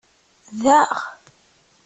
[0.63, 0.97] Daɣ?!